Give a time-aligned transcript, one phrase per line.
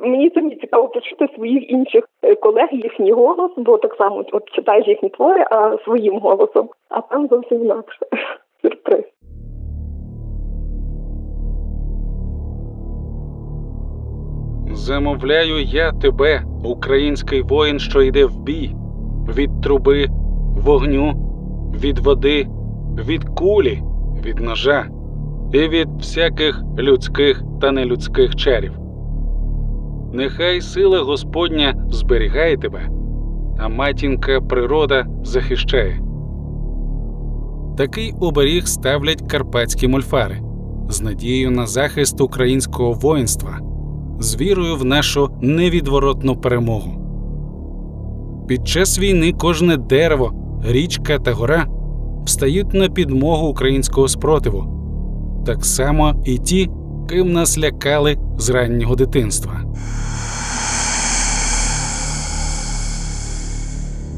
[0.00, 4.88] Мені самі цікаво почути своїх інших е, колег, їхній голос, бо так само от читаєш
[4.88, 8.06] їхні твори, а своїм голосом, а там зовсім інакше.
[8.62, 9.04] Сюрприз.
[14.72, 18.70] Замовляю я тебе, український воїн, що йде в бій,
[19.36, 20.06] від труби,
[20.64, 21.12] вогню,
[21.84, 22.46] від води,
[23.08, 23.78] від кулі,
[24.24, 24.86] від ножа
[25.52, 28.87] і від всяких людських та нелюдських чарів.
[30.12, 32.88] Нехай сила Господня зберігає тебе,
[33.58, 36.00] а матінка природа захищає.
[37.76, 40.40] Такий оберіг ставлять карпатські мольфари
[40.88, 43.58] з надією на захист українського воїнства
[44.20, 46.90] з вірою в нашу невідворотну перемогу.
[48.48, 50.32] Під час війни кожне дерево,
[50.64, 51.66] річка та гора
[52.24, 54.64] встають на підмогу українського спротиву,
[55.46, 56.70] так само і ті,
[57.08, 59.60] ким нас лякали з раннього дитинства.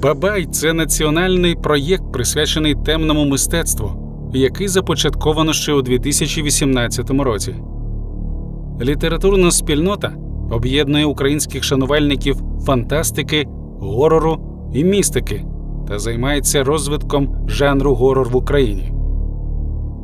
[0.03, 3.91] Бабай це національний проєкт, присвячений темному мистецтву,
[4.35, 7.55] який започатковано ще у 2018 році.
[8.83, 10.13] Літературна спільнота
[10.51, 13.47] об'єднує українських шанувальників фантастики,
[13.81, 14.39] горору
[14.75, 15.45] і містики
[15.89, 19.00] та займається розвитком жанру горор в Україні.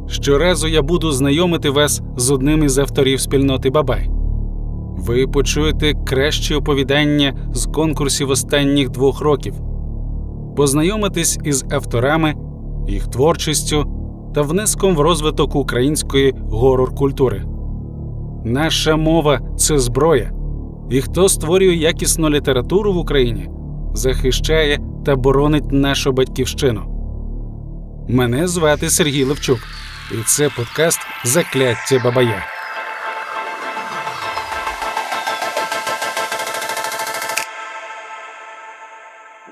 [0.08, 4.10] Щоразу я буду знайомити вас з одним із авторів спільноти Бабай.
[4.96, 9.54] Ви почуєте кращі оповідання з конкурсів останніх двох років,
[10.56, 12.34] познайомитесь із авторами,
[12.88, 13.84] їх творчістю
[14.34, 17.42] та внеском в розвиток української горор культури.
[18.44, 20.32] Наша мова це зброя,
[20.90, 23.48] і хто створює якісну літературу в Україні,
[23.94, 26.80] захищає та боронить нашу батьківщину.
[28.08, 29.58] Мене звати Сергій Левчук,
[30.12, 32.42] і це подкаст Закляття Бабая.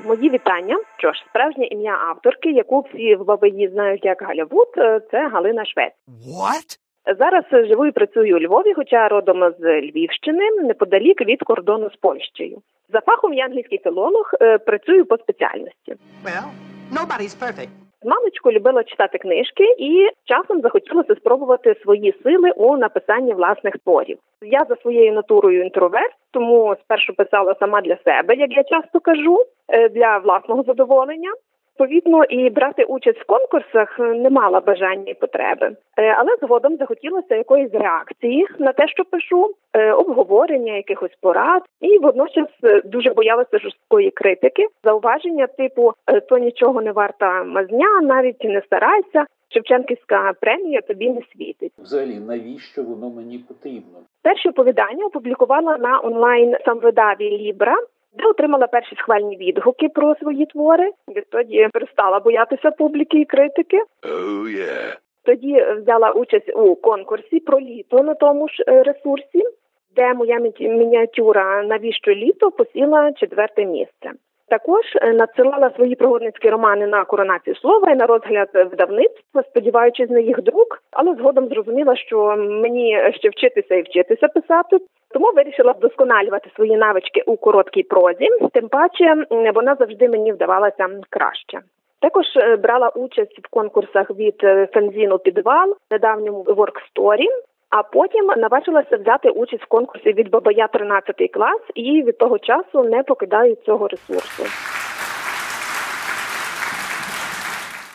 [0.04, 0.76] Мої вітання.
[0.98, 5.28] Що ж, справжнє ім'я авторки, яку всі в Бабаї знають як Галя Вуд, е, це
[5.28, 5.92] Галина Швець.
[6.08, 6.78] What?
[7.18, 11.96] Зараз е, живу і працюю у Львові, хоча родом з Львівщини, неподалік від кордону з
[11.96, 12.62] Польщею.
[12.92, 15.96] За фахом я англійський філолог, е, працюю по спеціальності.
[16.24, 16.48] Well,
[16.92, 17.83] nobody's perfect.
[18.04, 24.18] З маличку любила читати книжки і часом захотілося спробувати свої сили у написанні власних творів.
[24.42, 29.38] Я за своєю натурою інтроверт, тому спершу писала сама для себе, як я часто кажу,
[29.68, 31.30] е, для власного задоволення.
[31.80, 37.34] Відповідно, і брати участь в конкурсах не мала бажання і потреби, Е, але згодом захотілося
[37.34, 43.58] якоїсь реакції на те, що пишу, е, обговорення якихось порад, і водночас е, дуже боялася
[43.58, 49.26] жорсткої критики, зауваження типу «Е, то нічого не варта мазня, навіть не старайся.
[49.48, 51.72] Шевченківська премія тобі не світить.
[51.78, 53.98] Взагалі, навіщо воно мені потрібно?
[54.22, 57.76] Перші оповідання опублікувала на онлайн самвидаві Лібра,
[58.18, 60.90] де отримала перші схвальні відгуки про свої твори.
[61.16, 63.82] Відтоді перестала боятися публіки і критики.
[65.24, 69.42] Тоді взяла участь у конкурсі про літо на тому ж е, ресурсі,
[69.96, 74.10] де моя міні- мініатюра навіщо літо посіла четверте місце.
[74.48, 80.18] Також е, надсилала свої пригодницькі романи на коронацію слова і на розгляд видавництва, сподіваючись на
[80.20, 84.78] їх друк, але згодом зрозуміла, що мені ще вчитися і вчитися писати.
[85.14, 88.28] Тому вирішила вдосконалювати свої навички у короткій прозі.
[88.52, 91.60] Тим паче вона завжди мені вдавалася краще.
[92.00, 97.28] Також е, брала участь в конкурсах від е, фензіну Підвал, недавньому Ворксторі.
[97.70, 102.84] А потім наважилася взяти участь в конкурсі від Бабая 13 клас і від того часу
[102.84, 104.42] не покидаю цього ресурсу.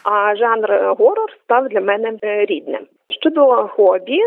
[0.03, 2.87] А жанр е, горор став для мене рідним.
[3.09, 4.19] Щодо хобі,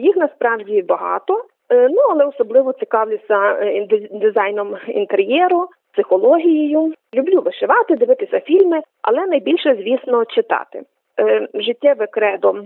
[0.00, 1.44] їх насправді багато.
[1.68, 6.94] Е, Ну але особливо цікавлюся е, дизайном інтер'єру, психологією.
[7.14, 10.82] Люблю вишивати, дивитися фільми, але найбільше, звісно, читати.
[11.20, 12.64] Е, Життєве кредо,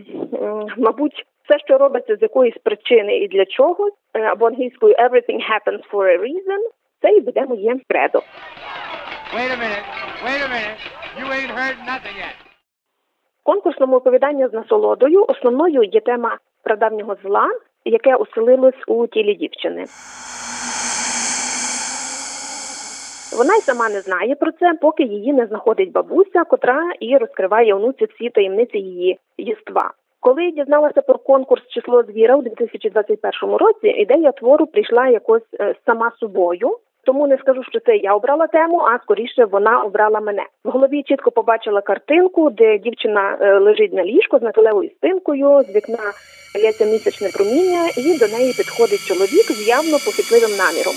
[0.77, 6.04] мабуть, все, що робиться з якоїсь причини і для чогось, або англійською everything happens for
[6.04, 6.60] a reason,
[7.03, 8.22] це і буде моє кредо.
[13.41, 17.51] В конкурсному оповіданні з насолодою основною є тема прадавнього зла,
[17.84, 19.84] яке оселилось у тілі дівчини.
[23.38, 27.74] Вона й сама не знає про це, поки її не знаходить бабуся, котра і розкриває
[27.74, 29.92] онуці всі таємниці її єства.
[30.21, 36.12] Коли дізналася про конкурс число звіра у 2021 році, ідея твору прийшла якось е, сама
[36.21, 36.77] собою.
[37.05, 40.43] Тому не скажу, що це я обрала тему, а скоріше вона обрала мене.
[40.65, 45.77] В голові чітко побачила картинку, де дівчина е, лежить на ліжку з металевою спинкою, з
[45.77, 46.13] вікна
[46.65, 50.95] лється місячне проміння, і до неї підходить чоловік з явно похитливим наміром.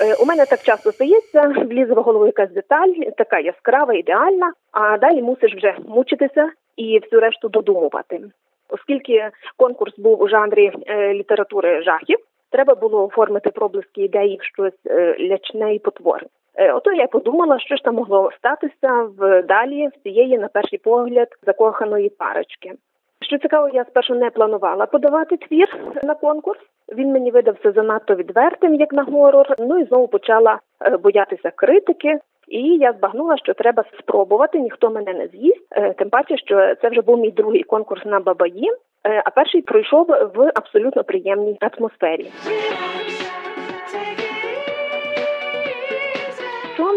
[0.00, 4.98] Е, У мене так часто стається, влізе в голову якась деталь, така яскрава, ідеальна, а
[4.98, 8.20] далі мусиш вже мучитися і всю решту додумувати.
[8.68, 12.18] Оскільки конкурс був у жанрі е, літератури жахів,
[12.52, 16.28] треба було оформити проблиски ідеї в щось е, лячне і потворне.
[16.54, 20.78] Е, Ото я подумала, що ж там могло статися в далі в цієї, на перший
[20.78, 22.72] погляд, закоханої парочки.
[23.20, 26.60] Що цікаво, я спершу не планувала подавати твір на конкурс.
[26.94, 29.54] Він мені видався занадто відвертим, як на горор.
[29.58, 32.18] Ну і знову почала е, боятися критики.
[32.48, 35.96] І я збагнула, що треба спробувати, ніхто мене не з'їсть.
[35.96, 38.70] Тим паче, що це вже був мій другий конкурс на бабаї,
[39.24, 42.30] а перший пройшов в абсолютно приємній атмосфері.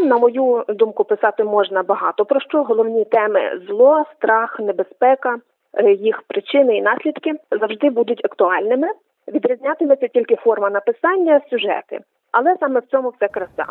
[0.06, 2.64] На мою думку, писати можна багато про що.
[2.64, 5.38] Головні теми зло, страх, небезпека,
[5.74, 8.88] е, їх причини і наслідки завжди будуть актуальними.
[9.28, 12.00] Відрізнятиметься тільки форма написання, сюжети.
[12.32, 13.66] Але саме в цьому все краса.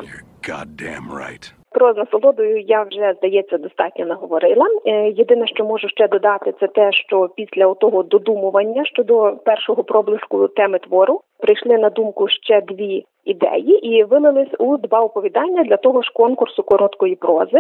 [0.49, 1.53] Goddamn right.
[1.71, 4.67] Про насолодою я вже здається достатньо наговорила.
[4.87, 10.49] Е, Єдине, що можу ще додати, це те, що після того додумування щодо першого проблиску
[10.49, 16.03] теми твору прийшли на думку ще дві ідеї і вилились у два оповідання для того
[16.03, 17.59] ж конкурсу короткої прози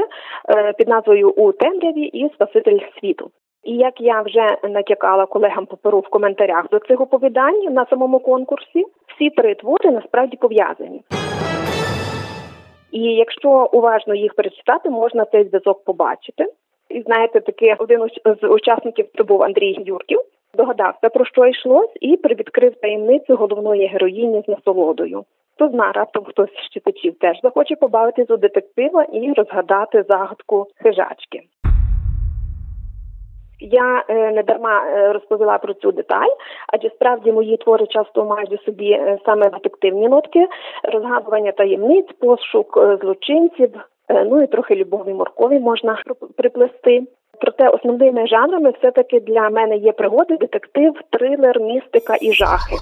[0.48, 3.30] е, під назвою У темряві і Спаситель світу.
[3.64, 8.18] І як я вже натякала колегам по перу в коментарях до цих оповідань на самому
[8.18, 8.84] конкурсі,
[9.14, 11.02] всі три твори насправді пов'язані.
[12.94, 16.46] І якщо уважно їх перечитати, можна цей зв'язок побачити.
[16.88, 18.08] І знаєте, таки один
[18.42, 20.20] з учасників це був Андрій Юрків.
[20.54, 25.24] Догадався про що йшлось, і привідкрив таємницю головної героїні з насолодою.
[25.54, 31.40] Хто зна, раптом хтось з читачів теж захоче побавитись у детектива і розгадати загадку хижачки.
[33.60, 36.30] Я е, не дарма е, розповіла про цю деталь,
[36.72, 40.46] адже справді мої твори часто мають у собі е, саме детективні нотки,
[40.82, 43.70] розгадування таємниць, пошук злочинців,
[44.26, 47.02] ну і трохи любові моркові можна прип- приплести.
[47.40, 52.76] Проте основними жанрами все-таки для мене є пригоди, детектив, трилер, містика і жахи.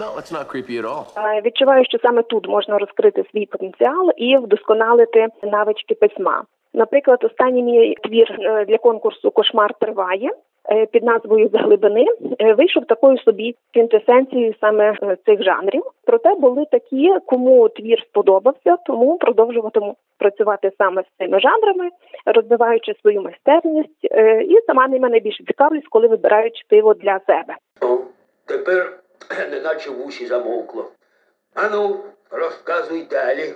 [0.00, 1.42] No, it's not creepy at all.
[1.44, 6.44] Відчуваю, що саме тут можна розкрити свій потенціал і вдосконалити навички письма.
[6.74, 10.30] Наприклад, останній мій твір е, для конкурсу Кошмар триває
[10.70, 12.06] е, під назвою Заглибини
[12.40, 14.94] е, вийшов такою собі квінтесенцією саме
[15.26, 15.82] цих жанрів.
[16.04, 21.90] Проте були такі, кому твір сподобався, тому продовжуватиму працювати саме з цими жанрами,
[22.26, 24.04] розвиваючи свою майстерність.
[24.48, 27.56] І сама ними найбільше цікавлюсь, коли вибираю чтиво для себе.
[27.80, 27.98] О,
[28.46, 28.98] тепер
[29.50, 30.84] неначе в уші замовкло.
[31.54, 31.96] Ану,
[32.30, 33.54] розказуй далі.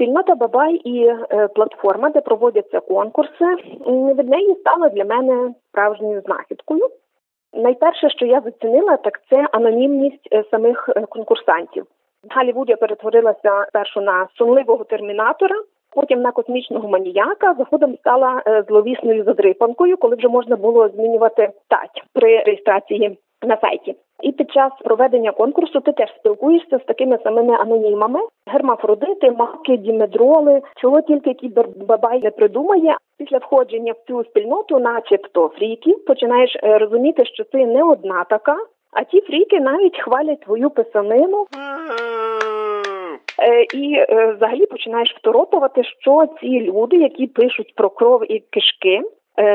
[0.00, 3.44] Спільнота Бабай і е, платформа, де проводяться конкурси,
[4.18, 6.88] від неї стала для мене справжньою знахідкою.
[7.52, 11.86] Найперше, що я зацінила, так це анонімність е, самих е, конкурсантів.
[12.24, 15.56] В Голлівуді перетворилася спершу на сумливого термінатора,
[15.94, 17.54] потім на космічного маніяка.
[17.54, 23.96] Згодом стала зловісною задрипанкою, коли вже можна було змінювати стать при реєстрації на сайті.
[24.22, 30.62] І під час проведення конкурсу ти теж спілкуєшся з такими самими анонімами: гермафродити, маки, дімедроли,
[30.76, 32.96] чого тільки кібербабай не придумає.
[33.18, 38.56] Після входження в цю спільноту, начебто фріки, починаєш е, розуміти, що ти не одна така.
[38.92, 41.46] А ті фріки навіть хвалять твою писанину
[43.40, 49.00] Е, і е, взагалі починаєш второпувати, що ці люди, які пишуть про кров і кишки,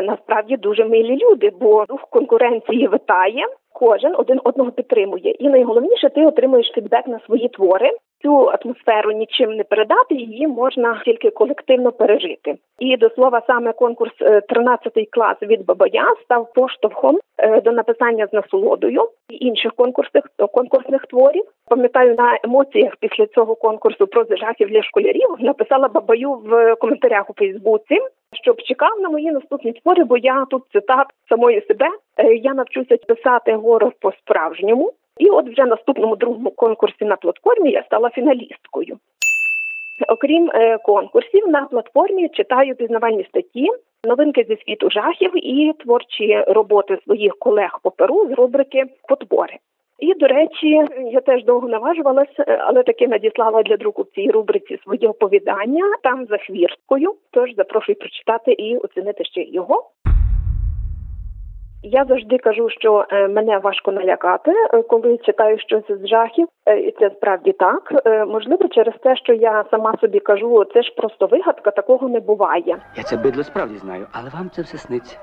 [0.04, 3.46] насправді дуже милі люди, бо дух конкуренції витає,
[3.76, 5.32] кожен один одного підтримує.
[5.32, 7.92] І найголовніше, ти отримуєш фідбек на свої твори.
[8.26, 12.56] Цю атмосферу нічим не передати, її можна тільки колективно пережити.
[12.80, 18.28] І до слова, саме конкурс е, «13 клас від Бабая став поштовхом е, до написання
[18.28, 21.44] з насолодою і інших конкурсних конкурсних творів.
[21.70, 27.34] Пам'ятаю на емоціях після цього конкурсу про жахів для школярів написала Бабаю в коментарях у
[27.34, 28.00] Фейсбуці,
[28.34, 31.88] щоб чекав на мої наступні твори, бо я тут цитат самої себе.
[32.18, 34.92] Е, Я навчуся писати горор по справжньому.
[35.20, 38.98] І от вже наступному другому конкурсі на платформі я стала фіналісткою.
[40.08, 43.68] Окрім е, конкурсів, на платформі читаю пізнавальні статті,
[44.04, 49.58] новинки зі світу жахів і творчі роботи своїх колег по перу з рубрики Потвори.
[50.00, 50.82] І, до речі,
[51.12, 56.26] я теж довго наважувалася, але таки надіслала для друку в цій рубриці своє оповідання там
[56.26, 57.16] за хвірткою.
[57.32, 59.90] Тож запрошую прочитати і оцінити ще його.
[61.88, 66.80] Я завжди кажу, що е, мене важко налякати, е, коли читаю щось з жахів, е,
[66.80, 67.94] і це справді так.
[68.28, 72.78] Можливо, через те, що я сама собі кажу, це ж просто вигадка, такого не буває.
[72.98, 75.18] Я це бидло справді знаю, але вам це все сниться.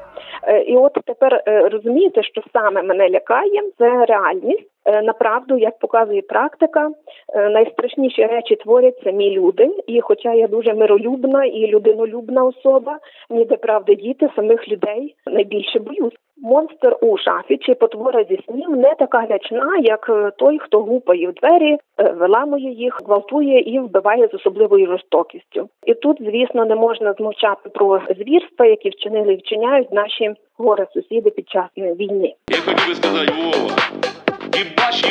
[0.66, 4.71] І от тепер розумієте, що саме мене лякає, це реальність.
[4.84, 6.90] Е, Направду, як показує практика,
[7.34, 9.70] е, найстрашніші речі творять самі люди.
[9.86, 12.98] І хоча я дуже миролюбна і людинолюбна особа,
[13.30, 16.14] ніде правди діти самих людей найбільше боюсь.
[16.36, 21.28] Монстр у шафі чи потвора зі снів не така лячна, як е, той, хто гупає
[21.28, 21.78] в двері,
[22.14, 25.68] виламує їх, гвалтує і вбиває з особливою жорстокістю.
[25.86, 31.30] І тут, звісно, не можна змовчати про звірства, які вчинили і вчиняють наші горе сусіди
[31.30, 32.34] під час війни.
[32.50, 33.76] Я хотів би сказати, Вова,
[34.56, 35.02] їбаш.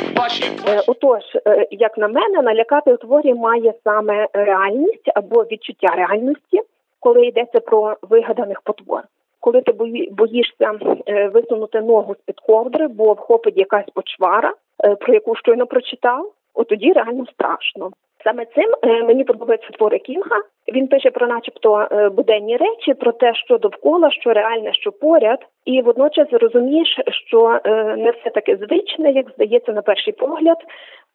[0.67, 6.61] Е, Отож, е, як на мене, налякати у творі має саме реальність або відчуття реальності,
[6.99, 9.01] коли йдеться про вигаданих потвор.
[9.39, 9.71] Коли ти
[10.11, 10.71] боїшся
[11.07, 16.31] е, висунути ногу з під ковдри, бо вхопить якась почвара, е, про яку щойно прочитав,
[16.53, 17.91] от тоді реально страшно.
[18.23, 20.41] Саме цим е, мені подобаються твори Кінга.
[20.73, 25.39] Він пише про, начебто, е, буденні речі, про те, що довкола, що реальне, що поряд,
[25.65, 30.57] і водночас розумієш, що е, не все таке звичне, як здається на перший погляд.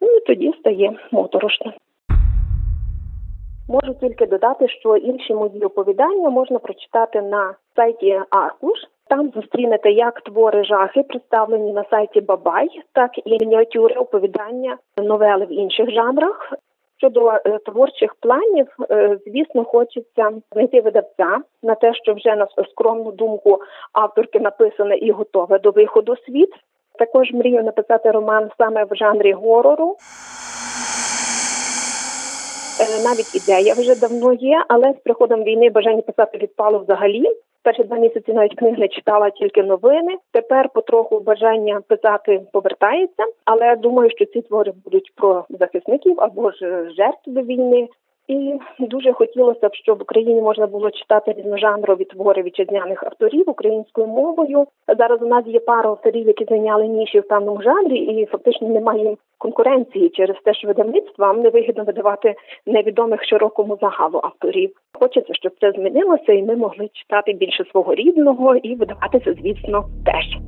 [0.00, 1.72] Ну і тоді стає моторошно.
[3.68, 8.78] Можу тільки додати, що інші мої оповідання можна прочитати на сайті Аркуш.
[9.08, 15.52] Там зустрінете як твори жахи, представлені на сайті Бабай, так і мініатюри оповідання новели в
[15.52, 16.52] інших жанрах.
[16.98, 23.12] Щодо е, творчих планів, е, звісно, хочеться знайти видавця на те, що вже на скромну
[23.12, 23.58] думку
[23.92, 26.50] авторки написане і готове до виходу світ.
[26.98, 29.96] Також мрію написати роман саме в жанрі горору.
[32.80, 37.26] Е, Навіть ідея вже давно є, але з приходом війни бажання писати відпало взагалі.
[37.66, 40.16] Перші два місяці навіть книг не читала тільки новини.
[40.32, 46.90] Тепер потроху бажання писати повертається, але думаю, що ці твори будуть про захисників або ж
[46.96, 47.88] жертв війни.
[48.28, 54.06] І дуже хотілося б, щоб в Україні можна було читати різножанрові твори вітчизняних авторів українською
[54.06, 54.66] мовою.
[54.98, 59.16] Зараз у нас є пара авторів, які зайняли ніші в певному жанрі, і фактично немає
[59.38, 62.34] конкуренції через те, що видавництвам невигідно видавати
[62.66, 64.70] невідомих широкому загалу авторів.
[64.92, 70.38] Хочеться, щоб це змінилося, і ми могли читати більше свого рідного і видаватися, звісно, теж.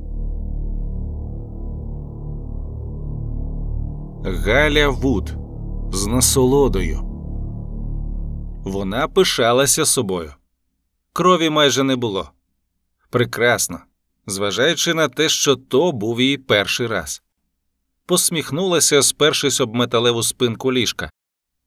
[4.45, 5.29] Галя Вуд
[5.91, 7.08] з насолодою.
[8.63, 10.33] Вона пишалася собою.
[11.13, 12.31] Крові майже не було.
[13.09, 13.79] Прекрасно,
[14.27, 17.21] зважаючи на те, що то був її перший раз.
[18.05, 21.09] Посміхнулася, спершись об металеву спинку ліжка.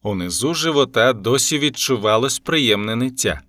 [0.02, 3.40] Унизу живота досі відчувалось приємне ниття.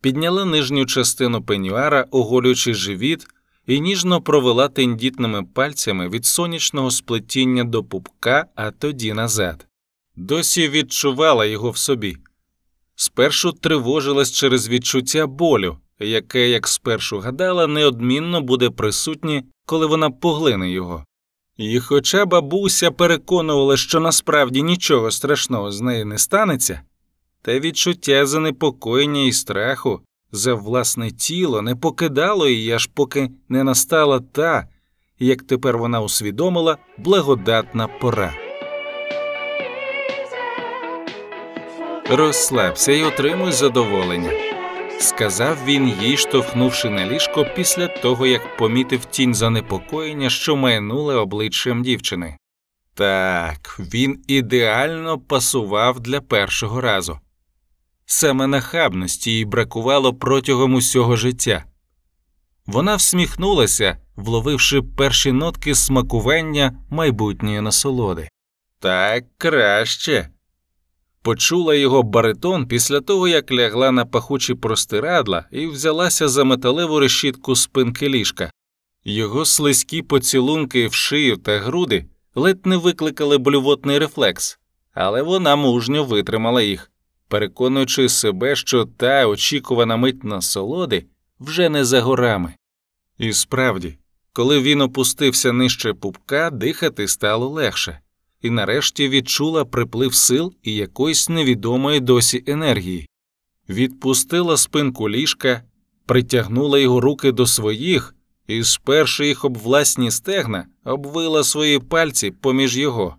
[0.00, 3.26] Підняла нижню частину пенюара, оголюючи живіт,
[3.66, 9.66] і ніжно провела тендітними пальцями від сонячного сплетіння до пупка, а тоді назад.
[10.16, 12.16] Досі відчувала його в собі.
[13.00, 20.70] Спершу тривожилась через відчуття болю, яке, як спершу гадала, неодмінно буде присутнє, коли вона поглине
[20.70, 21.04] його.
[21.56, 26.80] І хоча бабуся переконувала, що насправді нічого страшного з нею не станеться,
[27.42, 30.00] те відчуття занепокоєння і страху
[30.32, 34.68] за власне тіло не покидало її, аж поки не настала та,
[35.18, 38.47] як тепер вона усвідомила, благодатна пора.
[42.10, 44.30] Розслабся і отримуй задоволення,
[45.00, 51.82] сказав він їй, штовхнувши на ліжко після того, як помітив тінь занепокоєння, що майнула обличчям
[51.82, 52.36] дівчини.
[52.94, 57.18] Так, він ідеально пасував для першого разу.
[58.06, 61.64] Саме нахабності їй бракувало протягом усього життя.
[62.66, 68.28] Вона всміхнулася, вловивши перші нотки смакування майбутньої насолоди.
[68.80, 70.28] Так краще.
[71.28, 77.56] Почула його баритон після того, як лягла на пахучі простирадла і взялася за металеву решітку
[77.56, 78.50] спинки ліжка.
[79.04, 84.58] Його слизькі поцілунки в шию та груди ледь не викликали блювотний рефлекс,
[84.94, 86.90] але вона мужньо витримала їх,
[87.28, 91.06] переконуючи себе, що та очікувана мить насолоди
[91.40, 92.54] вже не за горами.
[93.18, 93.98] І справді,
[94.32, 98.00] коли він опустився нижче пупка, дихати стало легше
[98.42, 103.08] і нарешті відчула приплив сил і якоїсь невідомої досі енергії.
[103.68, 105.62] Відпустила спинку ліжка,
[106.06, 108.14] притягнула його руки до своїх
[108.46, 113.16] і, сперши їх об власні стегна, обвила свої пальці поміж його.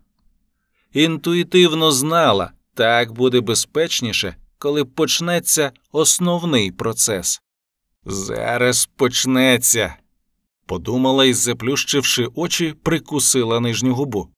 [0.94, 7.42] Інтуїтивно знала, так буде безпечніше, коли почнеться основний процес.
[8.06, 9.96] Зараз почнеться.
[10.66, 14.30] Подумала і, заплющивши очі, прикусила нижню губу.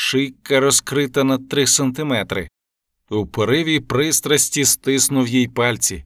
[0.00, 2.48] Шийка розкрита на три сантиметри.
[3.10, 6.04] У пориві пристрасті стиснув їй пальці.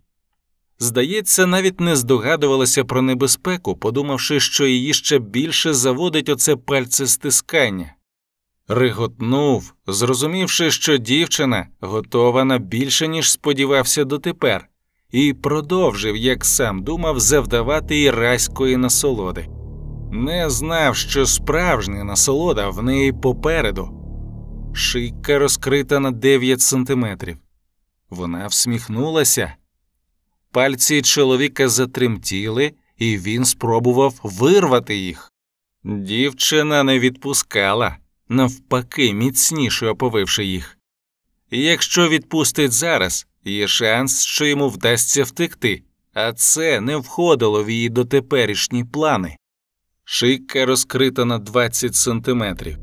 [0.79, 7.95] Здається, навіть не здогадувалася про небезпеку, подумавши, що її ще більше заводить оце пальце стискання.
[8.69, 14.69] Риготнув, зрозумівши, що дівчина готова на більше, ніж сподівався дотепер,
[15.11, 19.49] і продовжив, як сам думав, завдавати їй райської насолоди.
[20.15, 23.91] Не знав, що справжня насолода в неї попереду.
[24.75, 27.39] Шийка розкрита на 9 сантиметрів.
[28.11, 29.55] Вона всміхнулася.
[30.51, 35.33] Пальці чоловіка затремтіли, і він спробував вирвати їх.
[35.85, 37.97] Дівчина не відпускала,
[38.29, 40.79] навпаки, міцніше оповивши їх.
[41.51, 45.83] Якщо відпустить зараз, є шанс, що йому вдасться втекти,
[46.15, 49.37] а це не входило в її дотеперішні плани.
[50.15, 52.79] Шийка розкрита на 20 сантиметрів.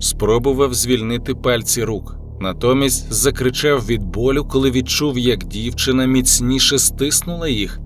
[0.00, 7.78] Спробував звільнити пальці рук, натомість закричав від болю, коли відчув, як дівчина міцніше стиснула їх,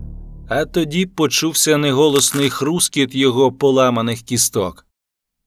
[0.49, 4.87] а тоді почувся неголосний хрускіт його поламаних кісток.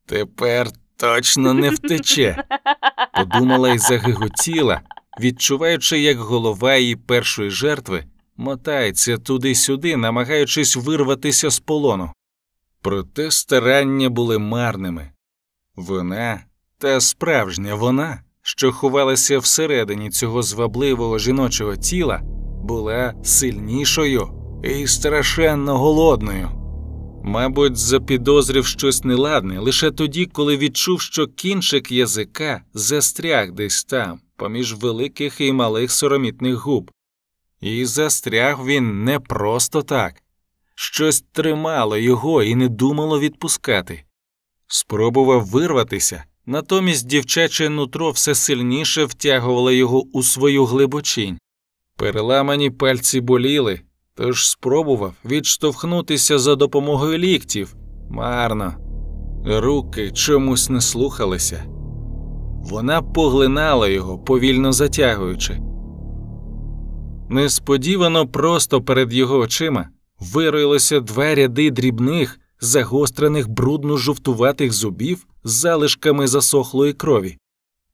[0.06, 2.44] Тепер точно не втече,
[3.20, 4.82] подумала і загиготіла,
[5.22, 8.04] відчуваючи, як голова її першої жертви
[8.38, 12.10] мотається туди-сюди, намагаючись вирватися з полону.
[12.84, 15.12] Проте старання були марними.
[15.76, 16.46] Вона,
[16.78, 22.22] та справжня вона, що ховалася всередині цього звабливого жіночого тіла,
[22.64, 24.30] була сильнішою
[24.64, 26.50] і страшенно голодною.
[27.24, 34.74] Мабуть, запідозрив щось неладне лише тоді, коли відчув, що кінчик язика застряг десь там, поміж
[34.74, 36.92] великих і малих соромітних губ.
[37.62, 40.23] І застряг він не просто так
[40.76, 44.04] щось тримало його і не думало відпускати.
[44.68, 51.38] Спробував вирватися, натомість дівчаче нутро все сильніше втягувало його у свою глибочинь.
[51.98, 53.82] Переламані пальці боліли,
[54.16, 57.76] тож спробував відштовхнутися за допомогою ліктів.
[58.10, 58.74] Марно.
[59.46, 61.64] Руки чомусь не слухалися.
[62.64, 65.60] Вона поглинала його, повільно затягуючи.
[67.30, 76.28] Несподівано просто перед його очима вироїлося два ряди дрібних, загострених брудно жовтуватих зубів з залишками
[76.28, 77.38] засохлої крові.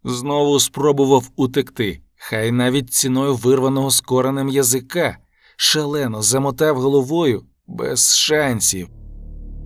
[0.03, 5.17] Знову спробував утекти, хай навіть ціною вирваного з коренем язика,
[5.57, 8.87] шалено замотав головою без шансів.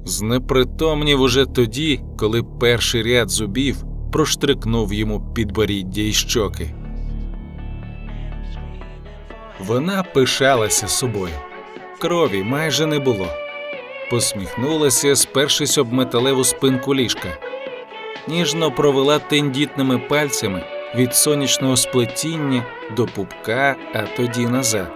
[0.05, 6.75] Знепритомнів уже тоді, коли перший ряд зубів проштрикнув йому підборіддя й щоки.
[9.59, 11.33] Вона пишалася собою.
[12.03, 13.27] Крові майже не було.
[14.09, 17.37] Посміхнулася, спершись об металеву спинку ліжка,
[18.27, 20.63] ніжно провела тендітними пальцями
[20.95, 24.91] від сонячного сплетіння до пупка, а тоді назад.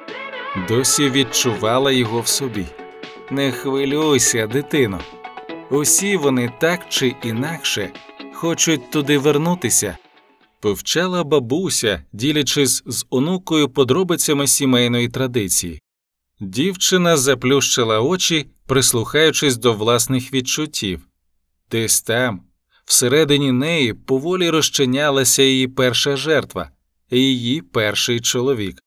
[0.67, 2.65] Досі відчувала його в собі.
[3.29, 4.99] Не хвилюйся, дитино.
[5.69, 7.89] Усі вони так чи інакше
[8.33, 9.97] хочуть туди вернутися.
[10.59, 15.81] Повчала бабуся, ділячись з онукою подробицями сімейної традиції.
[16.39, 21.07] Дівчина заплющила очі, прислухаючись до власних відчуттів.
[21.71, 22.41] Десь там,
[22.85, 26.69] всередині неї, поволі розчинялася її перша жертва,
[27.11, 28.81] її перший чоловік.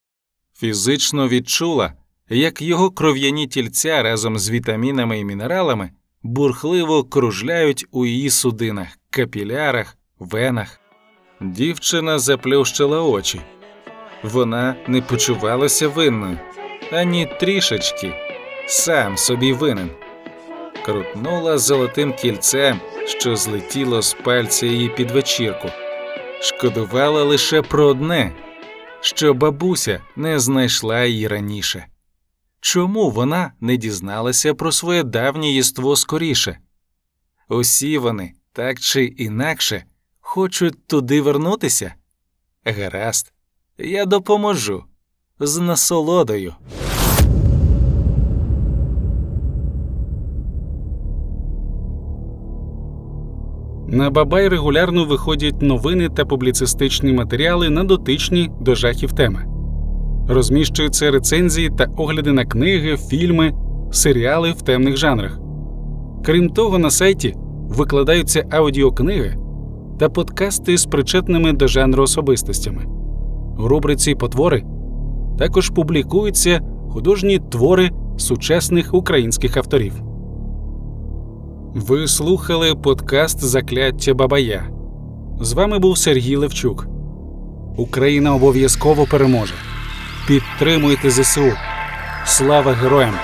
[0.57, 1.93] Фізично відчула,
[2.29, 5.91] як його кров'яні тільця разом з вітамінами і мінералами
[6.23, 10.81] бурхливо кружляють у її судинах, капілярах, венах.
[11.41, 13.41] Дівчина заплющила очі.
[14.23, 16.39] Вона не почувалася винною
[16.93, 18.13] ані трішечки,
[18.67, 19.91] сам собі винен.
[20.85, 25.69] Крутнула золотим кільцем, що злетіло з пальця її під вечірку.
[26.41, 28.33] Шкодувала лише про одне,
[29.01, 31.87] що бабуся не знайшла її раніше.
[32.61, 36.59] Чому вона не дізналася про своє давнє єство скоріше?
[37.49, 39.85] Усі вони, так чи інакше,
[40.21, 41.95] хочуть туди вернутися?
[42.65, 43.33] Гаразд,
[43.79, 44.85] я допоможу
[45.41, 46.55] з насолодою.
[53.93, 59.45] На Бабай регулярно виходять новини та публіцистичні матеріали на дотичні до жахів теми.
[60.29, 63.53] Розміщуються рецензії та огляди на книги, фільми,
[63.93, 65.39] серіали в темних жанрах.
[66.25, 67.35] Крім того, на сайті
[67.69, 69.37] викладаються аудіокниги
[69.99, 72.85] та подкасти з причетними до жанру особистостями.
[73.59, 74.63] У рубриці Потвори
[75.39, 80.10] також публікуються художні твори сучасних українських авторів.
[81.75, 84.71] Ви слухали подкаст Закляття Бабая.
[85.41, 86.87] З вами був Сергій Левчук.
[87.77, 89.55] Україна обов'язково переможе.
[90.27, 91.53] Підтримуйте ЗСУ.
[92.25, 93.15] Слава героям!